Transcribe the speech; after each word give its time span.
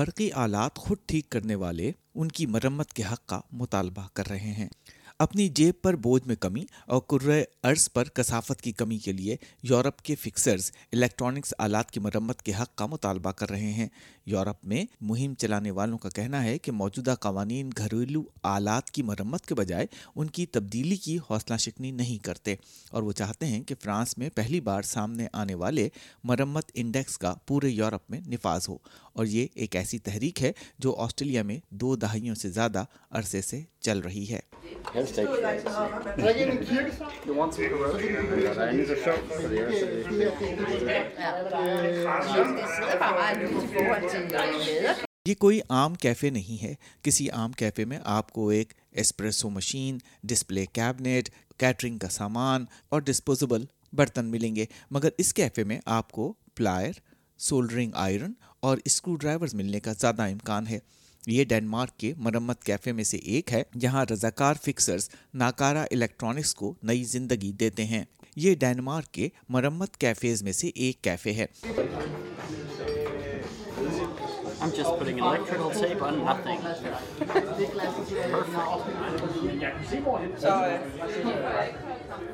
برقی 0.00 0.28
آلات 0.42 0.78
خود 0.78 0.98
ٹھیک 1.08 1.28
کرنے 1.30 1.54
والے 1.62 1.90
ان 2.20 2.28
کی 2.36 2.44
مرمت 2.52 2.92
کے 2.98 3.02
حق 3.10 3.24
کا 3.28 3.40
مطالبہ 3.62 4.02
کر 4.16 4.28
رہے 4.30 4.52
ہیں 4.58 4.68
اپنی 5.24 5.48
جیب 5.58 5.80
پر 5.82 5.96
بوجھ 6.06 6.22
میں 6.28 6.36
کمی 6.40 6.62
اور 6.96 7.18
پر 7.94 8.08
کثافت 8.18 8.62
کی 8.62 8.72
کمی 8.82 8.98
کے 9.04 9.12
لیے 9.12 9.36
یورپ 9.70 10.00
کے 10.04 10.14
فکسرز 10.22 10.70
الیکٹرانکس 10.92 11.52
آلات 11.66 11.90
کی 11.90 12.00
مرمت 12.06 12.42
کے 12.42 12.52
حق 12.60 12.74
کا 12.78 12.86
مطالبہ 12.94 13.32
کر 13.40 13.50
رہے 13.50 13.72
ہیں 13.80 13.86
یورپ 14.30 14.64
میں 14.70 14.84
مہم 15.10 15.32
چلانے 15.38 15.70
والوں 15.78 15.98
کا 15.98 16.08
کہنا 16.14 16.42
ہے 16.44 16.56
کہ 16.64 16.72
موجودہ 16.80 17.14
قوانین 17.20 17.70
گھریلو 17.78 18.22
آلات 18.54 18.90
کی 18.96 19.02
مرمت 19.10 19.46
کے 19.46 19.54
بجائے 19.60 19.86
ان 20.16 20.26
کی 20.36 20.46
تبدیلی 20.56 20.96
کی 21.06 21.16
حوصلہ 21.28 21.56
شکنی 21.64 21.90
نہیں 22.00 22.22
کرتے 22.24 22.54
اور 22.94 23.02
وہ 23.02 23.12
چاہتے 23.20 23.46
ہیں 23.46 23.60
کہ 23.68 23.74
فرانس 23.84 24.16
میں 24.18 24.28
پہلی 24.36 24.60
بار 24.68 24.82
سامنے 24.94 25.26
آنے 25.42 25.54
والے 25.64 25.88
مرمت 26.30 26.70
انڈیکس 26.82 27.18
کا 27.24 27.34
پورے 27.48 27.68
یورپ 27.68 28.10
میں 28.10 28.20
نفاذ 28.32 28.68
ہو 28.68 28.76
اور 29.18 29.26
یہ 29.26 29.46
ایک 29.62 29.76
ایسی 29.76 29.98
تحریک 30.08 30.42
ہے 30.42 30.52
جو 30.84 30.94
آسٹریلیا 31.06 31.42
میں 31.50 31.58
دو 31.84 31.94
دہائیوں 32.02 32.34
سے 32.42 32.50
زیادہ 32.60 32.84
عرصے 33.20 33.40
سے 33.42 33.60
چل 33.86 34.00
رہی 34.04 34.24
ہے 34.30 34.38
یہ 45.28 45.34
کوئی 45.38 45.60
عام 45.68 45.94
کیفے 46.00 46.30
نہیں 46.30 46.62
ہے 46.62 46.72
کسی 47.02 47.28
عام 47.30 47.52
کیفے 47.52 47.84
میں 47.84 47.98
آپ 48.16 48.30
کو 48.32 48.48
ایک 48.50 48.72
espresso 48.98 49.50
machine 49.50 49.98
display 50.28 50.64
cabinet 50.72 51.28
catering 51.60 51.98
کا 51.98 52.08
سامان 52.10 52.64
اور 52.90 53.00
ڈسپوزبل 53.04 53.64
برتن 53.96 54.30
ملیں 54.30 54.56
گے 54.56 54.64
مگر 54.90 55.10
اس 55.18 55.32
کیفے 55.34 55.64
میں 55.64 55.78
آپ 55.96 56.12
کو 56.12 56.32
پلائر 56.56 57.00
سولڈرنگ 57.48 57.90
آئرن 58.06 58.32
اور 58.68 58.78
اسکرو 58.84 59.16
ڈرائیورز 59.16 59.54
ملنے 59.54 59.80
کا 59.80 59.92
زیادہ 60.00 60.22
امکان 60.30 60.66
ہے 60.66 60.78
یہ 61.26 61.44
ڈینمارک 61.44 61.96
کے 62.00 62.12
مرمت 62.16 62.62
کیفے 62.64 62.92
میں 62.92 63.04
سے 63.04 63.16
ایک 63.16 63.52
ہے 63.52 63.62
جہاں 63.80 64.04
رضاکار 64.12 64.54
فکسرز 64.64 65.08
ناکارا 65.44 65.82
الیکٹرانکس 65.90 66.54
کو 66.54 66.72
نئی 66.90 67.04
زندگی 67.14 67.52
دیتے 67.60 67.84
ہیں 67.84 68.04
یہ 68.46 68.54
ڈینمارک 68.60 69.12
کے 69.14 69.28
مرمت 69.56 69.96
کیفیز 70.00 70.42
میں 70.42 70.52
سے 70.52 70.68
ایک 70.74 71.02
کیفے 71.04 71.32
ہے 71.34 71.46
ہم 74.62 74.70
چپ 74.76 75.02
صحیح 75.74 75.94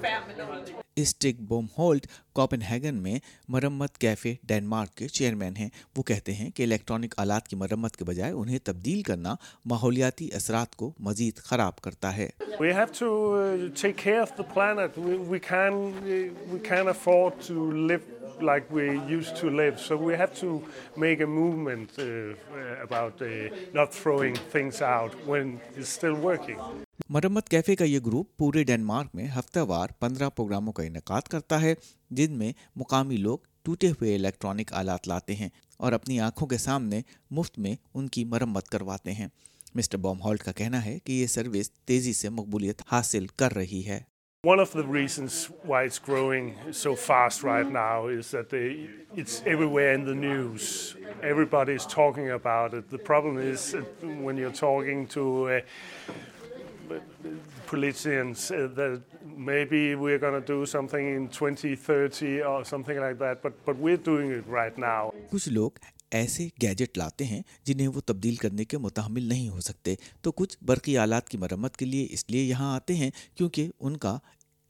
پہ 0.00 0.85
اسٹک 1.00 1.40
بوم 1.48 1.66
ہولٹ 1.76 2.06
کوپن 2.34 2.62
ہیگن 2.70 2.94
میں 3.02 3.18
مرمت 3.54 3.98
کیفے 4.00 4.34
ڈینمارک 4.48 4.94
کے 4.96 5.08
چیئرمین 5.18 5.56
ہیں 5.56 5.68
وہ 5.96 6.02
کہتے 6.10 6.34
ہیں 6.34 6.48
کہ 6.56 6.62
الیکٹرانک 6.62 7.14
آلات 7.20 7.48
کی 7.48 7.56
مرمت 7.56 7.96
کے 7.96 8.04
بجائے 8.04 8.32
انہیں 8.32 8.58
تبدیل 8.64 9.02
کرنا 9.08 9.34
ماحولیاتی 9.70 10.28
اثرات 10.36 10.76
کو 10.76 10.90
مزید 11.00 11.36
خراب 11.48 11.80
کرتا 11.80 12.16
ہے 12.16 12.28
مرمت 27.16 27.48
کیفے 27.48 27.74
کا 27.76 27.84
یہ 27.84 27.98
گروپ 28.06 28.36
پورے 28.38 28.62
ڈینمارک 28.70 29.14
میں 29.16 29.26
ہفتہ 29.36 29.58
وار 29.68 29.88
پندرہ 30.00 30.28
پروگراموں 30.36 30.72
کا 30.78 30.82
انعقاد 30.82 31.28
کرتا 31.30 31.60
ہے 31.62 31.72
جن 32.18 32.32
میں 32.38 32.50
مقامی 32.80 33.16
لوگ 33.16 33.38
ٹوٹے 33.64 33.88
ہوئے 33.90 34.14
الیکٹرانک 34.14 34.72
آلات 34.80 35.08
لاتے 35.08 35.34
ہیں 35.34 35.48
اور 35.84 35.92
اپنی 35.98 36.18
آنکھوں 36.26 36.48
کے 36.48 36.58
سامنے 36.64 37.00
مفت 37.38 37.58
میں 37.66 37.74
ان 37.94 38.08
کی 38.16 38.24
مرمت 38.34 38.68
کرواتے 38.74 39.12
ہیں 39.20 39.28
مسٹر 39.80 39.98
بوم 40.06 40.20
ہالٹ 40.24 40.42
کا 40.42 40.52
کہنا 40.60 40.84
ہے 40.84 40.98
کہ 41.04 41.12
یہ 41.12 41.26
سروس 41.36 41.70
تیزی 41.86 42.12
سے 42.20 42.28
مقبولیت 42.42 42.82
حاصل 42.92 43.26
کر 43.38 43.54
رہی 43.56 43.82
ہے 43.86 43.98
One 44.46 44.60
of 44.62 44.72
the 44.78 44.82
reasons 44.94 45.36
why 45.68 45.78
it's 45.84 45.98
growing 46.08 46.50
so 46.80 46.90
fast 47.04 47.42
right 47.42 47.70
now 47.76 48.06
is 48.16 48.28
that 48.34 48.50
they, 48.56 48.66
it's 49.22 49.40
everywhere 49.52 49.94
in 49.94 50.04
the 50.08 50.14
news. 50.18 50.68
Everybody 51.30 51.72
is 51.80 51.86
talking 51.94 52.28
about 52.34 52.74
it. 52.78 52.84
The 52.90 53.00
problem 53.08 53.38
is 53.46 53.64
when 54.28 54.36
you're 54.42 54.54
talking 54.60 55.02
to 55.14 55.24
uh, 55.56 55.60
کچھ 57.68 57.76
لوگ 65.48 65.70
ایسے 66.12 66.46
gadget 66.62 66.98
لاتے 66.98 67.24
ہیں 67.24 67.40
جنہیں 67.66 67.86
وہ 67.94 68.00
تبدیل 68.06 68.34
کرنے 68.40 68.64
کے 68.64 68.78
متحمل 68.78 69.22
نہیں 69.28 69.48
ہو 69.48 69.60
سکتے 69.60 69.94
تو 70.22 70.32
کچھ 70.32 70.56
برقی 70.66 70.96
آلات 70.98 71.28
کی 71.28 71.38
مرمت 71.38 71.76
کے 71.76 71.86
لیے 71.86 72.06
اس 72.12 72.24
لیے 72.30 72.42
یہاں 72.42 72.74
آتے 72.74 72.94
ہیں 72.96 73.10
کیونکہ 73.36 73.70
ان 73.80 73.96
کا 74.04 74.18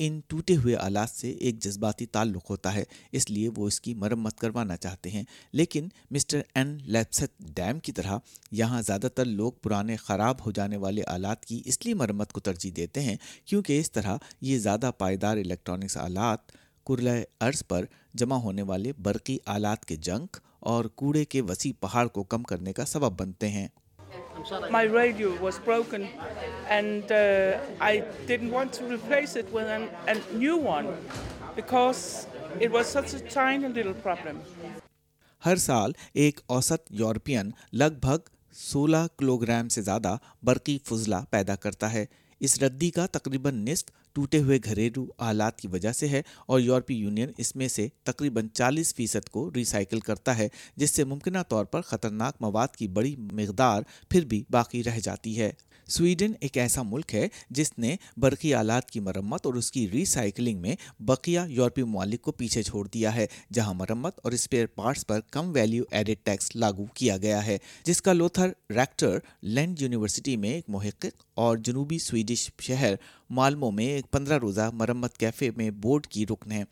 ان 0.05 0.19
ٹوٹے 0.29 0.57
ہوئے 0.57 0.75
آلات 0.77 1.11
سے 1.11 1.31
ایک 1.33 1.63
جذباتی 1.63 2.07
تعلق 2.17 2.51
ہوتا 2.51 2.75
ہے 2.75 2.83
اس 3.19 3.29
لیے 3.31 3.49
وہ 3.57 3.67
اس 3.67 3.81
کی 3.81 3.95
مرمت 4.03 4.39
کروانا 4.39 4.77
چاہتے 4.77 5.11
ہیں 5.11 5.23
لیکن 5.53 5.89
مسٹر 6.11 6.41
این 6.55 6.77
لیپسٹ 6.95 7.41
ڈیم 7.57 7.79
کی 7.85 7.93
طرح 7.93 8.19
یہاں 8.61 8.81
زیادہ 8.87 9.09
تر 9.17 9.25
لوگ 9.25 9.53
پرانے 9.63 9.97
خراب 9.97 10.45
ہو 10.47 10.51
جانے 10.59 10.77
والے 10.85 11.03
آلات 11.15 11.45
کی 11.47 11.61
اس 11.65 11.85
لیے 11.85 11.95
مرمت 12.03 12.33
کو 12.33 12.41
ترجیح 12.51 12.71
دیتے 12.77 13.03
ہیں 13.03 13.17
کیونکہ 13.45 13.81
اس 13.81 13.91
طرح 13.93 14.17
یہ 14.51 14.59
زیادہ 14.69 14.91
پائیدار 14.99 15.37
الیکٹرانکس 15.45 15.97
آلات 16.07 16.53
کرلۂ 16.89 17.23
عرض 17.47 17.63
پر 17.69 17.85
جمع 18.21 18.37
ہونے 18.43 18.63
والے 18.63 18.93
برقی 19.03 19.39
آلات 19.55 19.85
کے 19.87 19.97
جنک 20.09 20.37
اور 20.75 20.85
کوڑے 21.01 21.25
کے 21.33 21.41
وسیع 21.49 21.73
پہاڑ 21.81 22.07
کو 22.17 22.23
کم 22.35 22.43
کرنے 22.53 22.73
کا 22.73 22.85
سبب 22.87 23.21
بنتے 23.21 23.49
ہیں 23.49 23.67
my 24.71 24.83
radio 24.87 25.31
was 25.31 25.41
was 25.47 25.59
broken, 25.65 26.07
and 26.69 27.13
uh, 27.17 27.59
I 27.81 28.05
didn't 28.31 28.51
want 28.57 28.73
to 28.79 28.85
replace 28.93 29.35
it 29.37 29.47
it 29.47 29.53
with 29.57 29.71
an, 29.77 29.89
a 30.13 30.17
a 30.17 30.37
new 30.39 30.57
one 30.67 30.89
because 31.57 32.29
such 32.95 33.13
tiny 33.37 33.69
little 33.79 33.95
problem. 34.07 34.39
ہر 35.47 35.57
سال 35.63 35.93
ایک 36.25 36.41
اوسط 36.55 36.91
یورپین 37.01 37.51
لگ 37.73 37.99
بھگ 38.03 38.29
سولہ 38.59 38.97
کلو 39.19 39.37
گرام 39.39 39.69
سے 39.75 39.83
زیادہ 39.89 40.17
برقی 40.45 40.77
فضلہ 40.89 41.17
پیدا 41.31 41.55
کرتا 41.67 41.93
ہے 41.93 42.05
اس 42.47 42.59
ردی 42.63 42.91
کا 42.99 43.07
تقریباً 43.19 43.65
نصف 43.69 43.91
ٹوٹے 44.17 44.39
ہوئے 44.43 44.59
گھریلو 44.65 45.05
آلات 45.29 45.59
کی 45.61 45.69
وجہ 45.73 45.91
سے 45.93 46.07
ہے 46.09 46.21
اور 46.53 46.61
یورپی 46.61 46.95
یونین 46.95 47.31
اس 47.43 47.55
میں 47.61 47.67
سے 47.69 47.87
تقریباً 48.05 48.47
چالیس 48.53 48.95
فیصد 48.97 49.29
کو 49.31 49.41
ریسائیکل 49.57 50.01
کرتا 50.05 50.37
ہے 50.39 50.47
جس 50.81 50.91
سے 50.91 51.05
ممکنہ 51.05 51.39
طور 51.49 51.65
پر 51.73 51.81
خطرناک 51.89 52.37
مواد 52.41 52.77
کی 52.77 52.89
بڑی 52.99 53.15
مقدار 53.41 53.83
پھر 54.11 54.25
بھی 54.29 54.43
باقی 54.53 54.83
رہ 54.85 54.99
جاتی 55.03 55.39
ہے 55.41 55.51
سویڈن 55.97 56.33
ایک 56.41 56.57
ایسا 56.59 56.83
ملک 56.85 57.15
ہے 57.15 57.27
جس 57.57 57.73
نے 57.79 57.95
برقی 58.21 58.55
آلات 58.61 58.91
کی 58.91 59.01
مرمت 59.01 59.47
اور 59.47 59.55
اس 59.55 59.71
کی 59.73 59.87
ریسائیکلنگ 59.91 60.61
میں 60.63 60.75
بقیہ 61.09 61.41
یورپی 61.49 61.83
ممالک 61.83 62.23
کو 62.23 62.33
پیچھے 62.41 62.63
چھوڑ 62.63 62.87
دیا 62.95 63.15
ہے 63.15 63.27
جہاں 63.55 63.75
مرمت 63.83 64.19
اور 64.25 64.33
اسپیئر 64.39 64.67
پارٹس 64.77 65.07
پر 65.07 65.21
کم 65.33 65.51
ویلیو 65.55 65.85
ایڈٹ 65.97 66.25
ٹیکس 66.27 66.55
لاگو 66.57 66.85
کیا 66.95 67.17
گیا 67.27 67.45
ہے 67.47 67.59
جس 67.85 68.03
کا 68.03 68.13
لوتھر 68.13 68.51
ریکٹر 68.77 69.19
لینڈ 69.59 69.83
یونیورسٹی 69.83 70.37
میں 70.45 70.51
ایک 70.55 70.65
محقق 70.79 71.23
اور 71.47 71.57
جنوبی 71.67 71.99
سویڈش 71.99 72.51
شہر 72.63 72.95
مالمو 73.37 73.71
میں 73.77 73.85
ایک 73.89 74.06
ایک 74.07 74.11
پندرہ 74.13 74.39
روزہ 74.39 74.69
مرمت 74.81 75.17
کیفے 75.19 75.49
میں 75.57 75.69
بورڈ 75.81 76.07
کی 76.07 76.27
رکن 76.27 76.53
ہے 76.53 76.65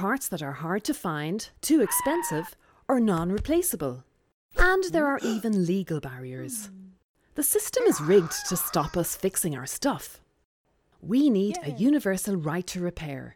parts 0.00 0.28
that 0.32 0.40
are 0.48 0.56
hard 0.62 0.84
to 0.86 0.94
find, 0.94 1.50
too 1.68 1.80
expensive, 1.84 2.54
or 2.86 3.00
non 3.00 3.32
replaceable. 3.38 4.04
And 4.68 4.84
there 4.94 5.06
are 5.12 5.18
even 5.30 5.64
legal 5.70 5.98
barriers. 5.98 6.70
The 7.34 7.42
system 7.48 7.82
is 7.92 8.00
rigged 8.10 8.36
to 8.50 8.56
stop 8.56 8.96
us 8.96 9.16
fixing 9.16 9.56
our 9.56 9.66
stuff. 9.66 10.20
We 11.02 11.28
need 11.30 11.58
a 11.64 11.72
universal 11.82 12.36
right 12.50 12.66
to 12.74 12.80
repair. 12.84 13.34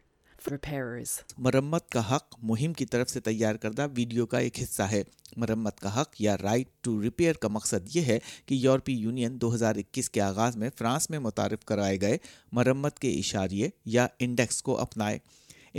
Repairers. 0.51 1.11
مرمت 1.37 1.89
کا 1.89 2.01
حق 2.09 2.35
مہم 2.47 2.71
کی 2.79 2.85
طرف 2.91 3.09
سے 3.09 3.19
تیار 3.27 3.55
کردہ 3.65 3.85
video 3.95 4.25
کا 4.33 4.37
ایک 4.47 4.59
حصہ 4.59 4.83
ہے 4.91 5.01
مرمت 5.43 5.79
کا 5.79 5.93
حق 6.01 6.19
یا 6.21 6.35
رائٹ 6.41 6.67
ٹو 6.83 7.01
ریپیئر 7.01 7.35
کا 7.41 7.47
مقصد 7.51 7.95
یہ 7.95 8.01
ہے 8.07 8.17
کہ 8.45 8.55
یورپی 8.55 8.93
یونین 8.93 9.39
دو 9.41 9.53
ہزار 9.53 9.75
اکیس 9.83 10.09
کے 10.09 10.21
آغاز 10.21 10.57
میں 10.63 10.69
فرانس 10.77 11.09
میں 11.09 11.19
متعارف 11.27 11.63
کرائے 11.71 12.01
گئے 12.01 12.17
مرمت 12.59 12.99
کے 13.05 13.11
اشارے 13.19 13.69
یا 13.95 14.07
انڈیکس 14.27 14.61
کو 14.67 14.77
اپنائے 14.81 15.17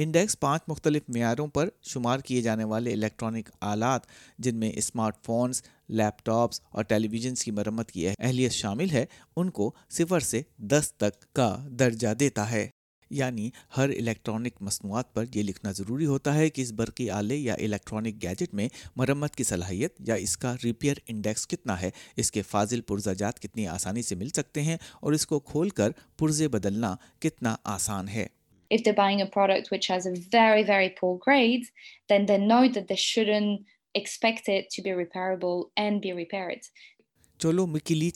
انڈیکس 0.03 0.39
پانچ 0.41 0.63
مختلف 0.69 1.03
معیاروں 1.15 1.47
پر 1.55 1.69
شمار 1.89 2.19
کیے 2.27 2.41
جانے 2.43 2.65
والے 2.73 2.93
الیکٹرانک 2.93 3.49
آلات 3.73 4.07
جن 4.45 4.57
میں 4.61 4.71
اسمارٹ 4.77 5.17
فونز 5.27 5.63
لیپ 5.89 6.25
ٹاپس 6.27 6.61
اور 6.71 6.85
ٹیلی 6.89 7.09
ویژنس 7.11 7.43
کی 7.45 7.51
مرمت 7.51 7.91
کی 7.91 8.07
اہلیت 8.19 8.53
شامل 8.53 8.91
ہے 8.91 9.05
ان 9.37 9.51
کو 9.59 9.71
صفر 9.99 10.21
سے 10.31 10.43
دس 10.73 10.93
تک 10.97 11.25
کا 11.37 11.55
درجہ 11.79 12.15
دیتا 12.21 12.51
ہے 12.51 12.67
یعنی 13.11 13.49
ہر 13.77 13.89
الیکٹرانک 13.99 14.57
مصنوعات 14.63 15.13
پر 15.15 15.25
یہ 15.35 15.43
لکھنا 15.43 15.73
ضروری 15.77 16.07
ہوتا 16.07 16.35
ہے 16.35 16.49
کہ 16.51 16.63
اس 16.63 16.73
برقی 16.77 17.09
آلے 17.19 17.37
یا 17.37 17.55
الیکٹرانک 17.55 18.23
گیجٹ 18.23 18.55
میں 18.61 18.69
مرمت 18.97 19.35
کی 19.37 19.45
صلاحیت 19.45 20.01
یا 20.09 20.15
اس 20.27 20.37
کا 20.45 20.55
ریپیئر 20.65 20.97
انڈیکس 21.09 21.47
کتنا 21.49 21.81
ہے 21.83 21.91
اس 22.25 22.31
کے 22.33 22.43
فاضل 22.51 22.81
پرزہ 22.89 23.11
جات 23.19 23.41
کتنی 23.43 23.67
آسانی 23.77 24.03
سے 24.11 24.15
مل 24.23 24.29
سکتے 24.37 24.63
ہیں 24.63 24.77
اور 25.01 25.13
اس 25.13 25.27
کو 25.27 25.39
کھول 25.51 25.69
کر 25.81 25.91
پرزے 26.19 26.49
بدلنا 26.57 26.95
کتنا 27.23 27.55
آسان 27.75 28.09
ہے 28.15 28.27
If 28.71 28.85
they're 28.85 28.97
buying 29.01 29.21
a 29.21 29.25
a 29.27 29.31
product 29.31 29.71
which 29.71 29.87
has 29.93 30.07
very, 30.33 30.63
very 30.65 30.91
poor 30.99 31.19
grade, 31.25 31.67
then 32.09 32.27
they 32.27 32.37
they 32.37 32.45
know 32.47 32.63
that 32.73 32.93
shouldn't 32.99 33.65
expect 34.01 34.49
it 34.55 34.69
to 34.75 34.83
be 34.83 34.89
be 34.93 34.97
repairable 35.05 35.65
and 35.85 36.05
repaired. 36.21 36.61
چلو 37.39 37.67
مکیلی 37.67 38.11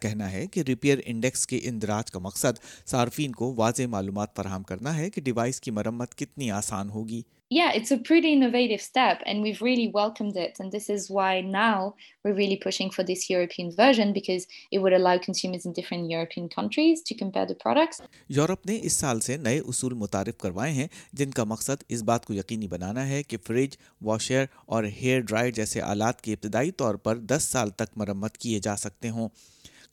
کہنا 0.00 0.30
ہے 0.32 0.46
کہ 0.52 0.62
ریپیئر 0.68 0.98
انڈیکس 1.04 1.46
کے 1.46 1.60
اندراج 1.70 2.10
کا 2.10 2.18
مقصد 2.22 2.58
صارفین 2.90 3.32
کو 3.40 3.52
واضح 3.56 3.86
معلومات 3.96 4.34
فراہم 4.36 4.62
کرنا 4.70 4.96
ہے 4.96 5.10
کہ 5.10 5.20
ڈیوائس 5.28 5.60
کی 5.60 5.70
مرمت 5.80 6.14
کتنی 6.18 6.50
آسان 6.60 6.90
ہوگی 6.90 7.22
yeah, 7.56 7.70
it's 7.78 7.92
a 7.96 7.98
pretty 8.08 8.32
innovative 8.34 8.80
step, 8.82 9.22
and 9.26 9.40
we've 9.44 9.62
really 9.62 9.86
welcomed 9.94 10.36
it. 10.44 10.56
And 10.60 10.72
this 10.76 10.88
is 10.94 11.08
why 11.16 11.32
now 11.40 11.94
we're 12.24 12.32
really 12.40 12.56
pushing 12.66 12.90
for 12.96 13.04
this 13.10 13.22
European 13.34 13.70
version 13.82 14.12
because 14.18 14.46
it 14.72 14.78
would 14.84 14.92
allow 15.00 15.14
consumers 15.26 15.64
in 15.70 15.76
different 15.78 16.10
European 16.14 16.48
countries 16.56 17.00
to 17.08 17.14
compare 17.24 17.46
the 17.52 17.58
products. 17.66 18.00
Europe 18.36 18.66
نے 18.66 18.78
اس 18.88 18.92
سال 19.02 19.20
سے 19.26 19.36
نئے 19.48 19.58
اصول 19.72 19.94
متعارف 20.02 20.36
کروائے 20.44 20.72
ہیں 20.72 20.86
جن 21.20 21.30
کا 21.38 21.44
مقصد 21.52 21.82
اس 21.96 22.02
بات 22.12 22.26
کو 22.26 22.34
یقینی 22.34 22.66
بنانا 22.74 23.06
ہے 23.08 23.22
کہ 23.22 23.36
فریج 23.46 23.76
واشر 24.10 24.44
اور 24.74 24.84
ہیئر 25.02 25.20
ڈرائر 25.30 25.50
جیسے 25.60 25.80
آلات 25.94 26.20
کے 26.24 26.32
ابتدائی 26.32 26.70
طور 26.82 26.94
پر 27.06 27.18
دس 27.34 27.48
سال 27.52 27.70
تک 27.80 27.96
مرمت 28.02 28.36
کیے 28.44 28.58
جا 28.66 28.76
سکتے 28.86 29.10
ہوں 29.16 29.28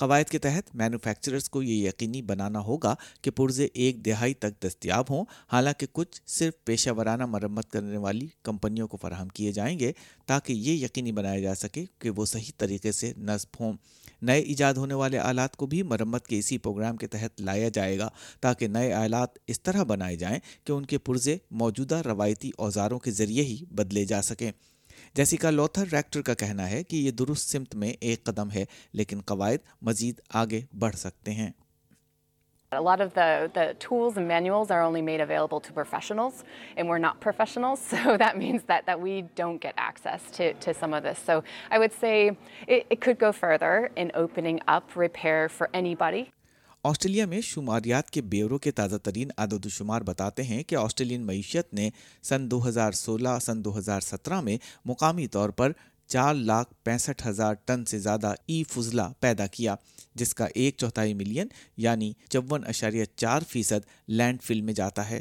قواعد 0.02 0.30
کے 0.30 0.40
تحت 0.40 0.70
مینوفیکچررز 0.76 1.48
کو 1.56 1.62
یہ 1.64 1.88
یقینی 1.88 2.22
بنانا 2.30 2.60
ہوگا 2.68 2.94
کہ 3.22 3.32
پرزے 3.40 3.68
ایک 3.84 4.04
دہائی 4.06 4.34
تک 4.44 4.60
دستیاب 4.66 5.10
ہوں 5.10 5.26
حالانکہ 5.52 5.88
کچھ 5.98 6.20
صرف 6.38 6.54
پیشہ 6.66 6.90
ورانہ 6.98 7.26
مرمت 7.34 7.70
کرنے 7.72 7.98
والی 8.06 8.28
کمپنیوں 8.44 8.88
کو 8.94 8.98
فراہم 9.02 9.28
کیے 9.38 9.52
جائیں 9.58 9.78
گے 9.80 9.92
تاکہ 10.28 10.54
یہ 10.54 10.84
یقینی 10.86 11.12
بنایا 11.20 11.40
جا 11.42 11.54
سکے 11.56 11.84
کہ 12.02 12.10
وہ 12.18 12.26
صحیح 12.34 12.52
طریقے 12.60 12.92
سے 13.02 13.12
نصب 13.18 13.60
ہوں 13.64 13.74
نئے 14.32 14.40
ایجاد 14.54 14.74
ہونے 14.78 14.94
والے 15.04 15.20
آلات 15.20 15.56
کو 15.58 15.66
بھی 15.74 15.84
مرمت 15.94 16.28
کے 16.28 16.40
اسی 16.40 16.58
پروگرام 16.66 16.98
کے 17.04 17.08
تحت 17.14 17.42
لایا 17.42 17.70
جائے 17.74 17.98
گا 18.00 18.10
تاکہ 18.42 18.68
نئے 18.78 18.92
آلات 18.94 19.38
اس 19.54 19.62
طرح 19.62 19.84
بنائے 19.94 20.16
جائیں 20.26 20.38
کہ 20.66 20.72
ان 20.72 20.86
کے 20.92 20.98
پرزے 21.10 21.38
موجودہ 21.62 22.02
روایتی 22.06 22.52
اوزاروں 22.66 23.00
کے 23.06 23.12
ذریعے 23.22 23.44
ہی 23.44 23.64
بدلے 23.80 24.06
جا 24.14 24.22
سکیں 24.32 24.52
جیسیکا 25.16 25.50
لوتھر 25.50 25.86
ریکٹر 25.94 26.22
کا 26.28 26.34
کہنا 26.40 26.70
ہے 26.72 26.84
کہ 26.84 26.96
یہ 26.96 27.12
درست 27.20 27.50
سمت 27.52 27.74
میں 27.82 27.88
ایک 28.10 28.24
قدم 28.26 28.52
ہے 28.54 28.64
لیکن 29.00 29.22
قواعد 29.28 29.58
مزید 29.90 30.22
آگے 30.42 30.62
بڑھ 30.84 30.96
سکتے 31.06 31.32
ہیں 31.40 31.50
A 32.74 32.80
lot 32.84 33.02
of 33.04 33.10
the, 33.16 33.32
the 33.56 33.64
tools 33.84 34.16
and 34.20 34.26
manuals 34.30 34.70
are 34.74 34.82
only 34.82 35.02
made 35.08 35.20
available 35.24 35.60
to 35.64 35.74
professionals, 35.80 36.38
and 36.78 36.88
we're 36.92 37.02
not 37.06 37.20
professionals, 37.26 37.82
so 37.88 38.16
that 38.22 38.38
means 38.38 38.64
that, 38.70 38.86
that 38.86 39.02
we 39.02 39.16
don't 39.40 39.60
get 39.66 39.74
access 39.88 40.30
to, 40.38 40.54
to 40.68 40.74
some 40.74 40.94
of 41.00 41.04
this. 41.08 41.20
So 41.26 41.44
I 41.70 41.80
would 41.84 41.92
say 41.92 42.18
it, 42.68 42.86
it 42.98 43.02
could 43.02 43.20
go 43.26 43.34
further 43.34 43.90
in 43.98 44.14
opening 44.24 44.62
up 44.70 44.96
repair 45.02 45.50
for 45.50 45.70
anybody. 45.74 46.24
Australia 46.90 47.26
میں 47.28 47.40
شماریات 47.44 48.10
کے 48.12 48.22
بیوروں 48.30 48.58
کے 48.60 48.72
تازہ 48.78 48.96
ترین 49.04 49.30
عدد 49.38 49.66
و 49.66 49.70
شمار 49.70 50.02
بتاتے 50.06 50.44
ہیں 50.44 50.62
کہ 50.68 50.76
آسٹریلین 50.76 51.26
معیشت 51.26 51.74
نے 51.74 51.90
سن 52.30 52.50
دو 52.52 52.68
ہزار 52.68 52.92
سولہ 53.00 53.38
سن 53.46 53.64
دو 53.66 53.78
ہزار 53.78 54.00
سترہ 54.02 54.40
میں 54.42 54.58
مقامی 54.90 55.28
طور 55.36 55.50
پر 55.60 55.72
چار 56.08 56.34
لاکھ 56.36 56.74
پینسٹھ 56.86 57.26
ہزار 57.28 57.54
ٹن 57.66 57.84
سے 57.92 58.00
زیادہ 58.08 58.34
ای 58.48 58.62
فضلہ 58.74 59.02
پیدا 59.22 59.48
کیا 59.52 59.76
جس 60.22 60.34
کا 60.36 60.48
ایک 60.56 60.78
چوتھائی 60.78 61.14
ملین 61.22 61.48
یعنی 61.88 62.12
چون 62.30 62.66
اشاریہ 62.70 63.06
چار 63.16 63.42
فیصد 63.50 63.86
لینڈ 64.18 64.42
فل 64.44 64.62
میں 64.62 64.74
جاتا 64.82 65.10
ہے 65.10 65.20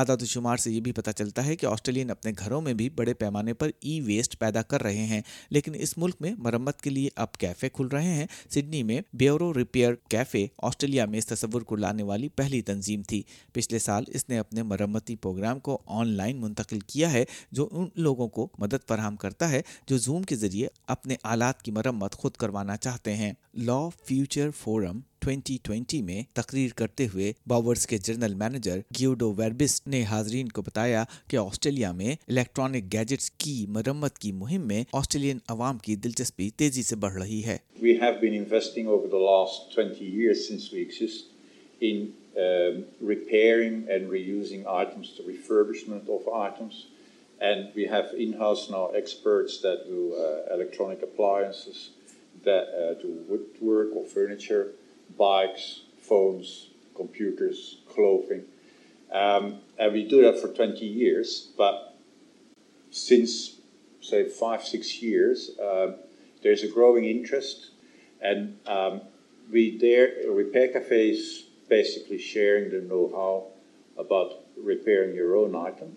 آداد 0.00 0.22
و 0.22 0.24
شمار 0.26 0.56
سے 0.56 0.70
یہ 0.72 0.80
بھی 0.80 0.92
پتہ 0.92 1.10
چلتا 1.16 1.44
ہے 1.46 1.56
کہ 1.56 1.66
آسٹریلین 1.66 2.10
اپنے 2.10 2.30
گھروں 2.38 2.60
میں 2.62 2.72
بھی 2.74 2.88
بڑے 2.96 3.14
پیمانے 3.14 3.52
پر 3.54 3.70
ای 3.80 3.98
ویسٹ 4.06 4.38
پیدا 4.38 4.62
کر 4.62 4.82
رہے 4.82 5.04
ہیں 5.06 5.20
لیکن 5.50 5.74
اس 5.78 5.96
ملک 5.98 6.16
میں 6.20 6.32
مرمت 6.44 6.80
کے 6.82 6.90
لیے 6.90 7.08
اب 7.24 7.32
کیفے 7.40 7.68
کھل 7.72 7.86
رہے 7.92 8.14
ہیں 8.14 8.26
سڈنی 8.54 8.82
میں 8.82 9.00
بیورو 9.22 9.52
ریپیئر 9.54 9.94
کیفے 10.10 10.46
آسٹریلیا 10.68 11.04
میں 11.10 11.18
اس 11.18 11.26
تصور 11.26 11.62
کو 11.70 11.76
لانے 11.76 12.02
والی 12.02 12.28
پہلی 12.36 12.60
تنظیم 12.72 13.02
تھی 13.08 13.22
پچھلے 13.54 13.78
سال 13.78 14.04
اس 14.14 14.28
نے 14.28 14.38
اپنے 14.38 14.62
مرمتی 14.62 15.16
پروگرام 15.16 15.60
کو 15.68 15.78
آن 16.00 16.12
لائن 16.16 16.40
منتقل 16.40 16.80
کیا 16.86 17.12
ہے 17.12 17.24
جو 17.52 17.68
ان 17.70 17.88
لوگوں 17.96 18.28
کو 18.38 18.48
مدد 18.58 18.88
فراہم 18.88 19.16
کرتا 19.22 19.50
ہے 19.50 19.62
جو 19.88 19.98
زوم 20.06 20.22
کے 20.32 20.36
ذریعے 20.36 20.68
اپنے 20.96 21.14
آلات 21.34 21.62
کی 21.62 21.70
مرمت 21.78 22.16
خود 22.22 22.36
کروانا 22.42 22.76
چاہتے 22.76 23.16
ہیں 23.16 23.32
لا 23.66 23.80
فیوچر 24.06 24.50
فورم 24.62 25.00
ٹوینٹی 25.24 25.56
ٹوینٹی 25.62 26.00
میں 26.02 26.22
تقریر 26.34 26.70
کرتے 26.76 27.06
ہوئے 27.12 27.32
باورز 27.48 27.86
کے 27.86 27.98
جنرل 28.06 28.34
مینیجر 28.42 28.78
گیوڈو 28.98 29.30
ویربس 29.38 29.74
نے 29.92 30.02
حاضرین 30.10 30.48
کو 30.54 30.62
بتایا 30.68 31.04
کہ 31.30 31.36
آسٹریلیا 31.36 31.90
میں 31.98 32.14
الیکٹرانک 32.28 32.92
گیجٹس 32.92 33.30
کی 33.44 33.54
مرمت 33.76 34.18
کی 34.24 34.32
مہم 34.40 34.66
میں 34.68 34.82
آسٹریلین 35.00 35.38
عوام 35.54 35.78
کی 35.84 35.94
دلچسپی 36.04 36.48
تیزی 36.62 36.82
سے 36.88 36.96
بڑھ 37.04 37.12
رہی 37.22 37.40
ہے 37.46 37.56
we 37.82 37.92
have 38.00 38.14
been 38.20 38.34
investing 38.38 38.88
over 38.88 39.06
the 39.12 39.18
last 39.24 39.74
twenty 39.74 40.06
years 40.18 40.46
since 40.48 40.72
we 40.72 40.82
exist 40.82 41.32
in 41.90 42.04
repairing 43.08 43.88
and 43.90 44.10
re 44.12 44.22
using 44.22 44.66
items 44.80 45.16
to 45.16 45.28
refurbishment 45.28 46.10
of 46.16 46.28
items 46.40 46.84
and 47.46 47.64
we 47.76 47.84
have 47.92 48.02
in 48.26 48.34
house 48.40 48.70
now 48.70 48.90
experts 48.94 49.62
that 49.62 49.86
do 49.88 50.10
electronic 50.54 51.02
appliances 51.02 51.86
that 52.46 53.00
do 53.02 53.08
wood 53.32 53.62
work 53.62 53.96
or 53.96 54.04
furniture 54.14 54.62
bikes, 55.16 55.82
phones, 56.00 56.68
computers, 56.94 57.78
clothing. 57.88 58.42
Um, 59.10 59.60
and 59.78 59.92
we 59.92 60.08
do 60.08 60.22
that 60.22 60.40
for 60.40 60.48
20 60.48 60.86
years, 60.86 61.48
but 61.56 61.96
since, 62.90 63.56
say, 64.00 64.24
5-6 64.24 65.02
years, 65.02 65.50
um, 65.60 65.96
there's 66.42 66.62
a 66.62 66.68
growing 66.68 67.04
interest, 67.04 67.70
and 68.20 68.56
um, 68.66 69.02
Repair 69.50 70.68
Cafe 70.68 71.10
is 71.10 71.44
basically 71.68 72.18
sharing 72.18 72.70
the 72.70 72.80
know-how 72.80 73.48
about 73.98 74.46
repairing 74.62 75.14
your 75.14 75.36
own 75.36 75.54
item 75.54 75.96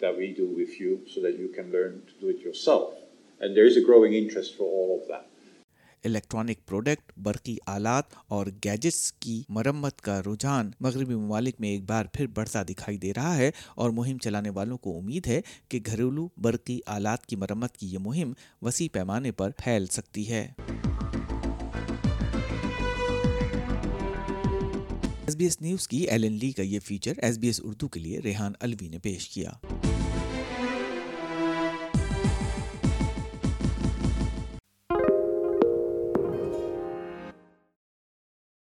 that 0.00 0.16
we 0.16 0.32
do 0.32 0.46
with 0.46 0.80
you 0.80 1.00
so 1.08 1.22
that 1.22 1.38
you 1.38 1.48
can 1.48 1.72
learn 1.72 2.02
to 2.06 2.20
do 2.20 2.28
it 2.28 2.40
yourself. 2.40 2.94
And 3.38 3.56
there 3.56 3.66
is 3.66 3.76
a 3.76 3.82
growing 3.82 4.12
interest 4.12 4.56
for 4.56 4.64
all 4.64 5.00
of 5.00 5.08
that. 5.08 5.26
Electronic 6.04 6.64
product 6.66 7.12
برقی 7.22 7.56
آلات 7.68 8.14
اور 8.32 8.46
gadgets 8.64 9.12
کی 9.20 9.42
مرمت 9.56 10.00
کا 10.00 10.20
رجحان 10.26 10.70
مغربی 10.80 11.14
ممالک 11.14 11.60
میں 11.60 11.68
ایک 11.68 11.84
بار 11.88 12.04
پھر 12.12 12.26
بڑھتا 12.34 12.62
دکھائی 12.68 12.96
دے 12.98 13.12
رہا 13.16 13.36
ہے 13.36 13.50
اور 13.74 13.90
مہم 14.00 14.18
چلانے 14.24 14.50
والوں 14.54 14.78
کو 14.84 14.96
امید 14.98 15.26
ہے 15.26 15.40
کہ 15.68 15.78
گھریلو 15.86 16.26
برقی 16.42 16.78
آلات 16.96 17.26
کی 17.26 17.36
مرمت 17.36 17.76
کی 17.76 17.92
یہ 17.92 17.98
مہم 18.04 18.32
وسیع 18.62 18.88
پیمانے 18.92 19.32
پر 19.40 19.50
پھیل 19.64 19.86
سکتی 19.96 20.28
ہے 20.30 20.46
ایس 25.26 25.36
بی 25.36 25.44
ایس 25.44 25.60
نیوز 25.60 25.86
کی 25.88 25.96
ایل 26.10 26.24
این 26.24 26.32
لی 26.38 26.50
کا 26.52 26.62
یہ 26.62 26.80
feature 26.84 27.18
S 27.24 27.38
B 27.38 27.46
S 27.46 27.60
Urdu 27.64 27.88
کے 27.88 28.00
لیے 28.00 28.20
ریحان 28.24 28.52
الوی 28.60 28.88
نے 28.88 28.98
پیش 29.02 29.28
کیا 29.34 29.79